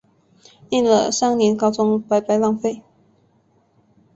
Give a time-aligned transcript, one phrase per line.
[0.69, 2.81] 念了三年高中白白浪费